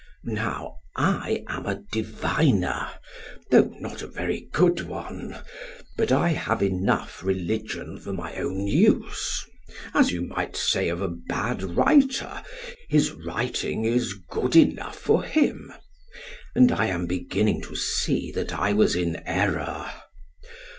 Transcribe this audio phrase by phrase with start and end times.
[0.25, 2.89] Now I am a diviner,
[3.51, 5.35] though not a very good one,
[5.95, 9.45] but I have enough religion for my own use,
[9.93, 12.41] as you might say of a bad writer
[12.89, 15.71] his writing is good enough for him;
[16.55, 19.87] and I am beginning to see that I was in error.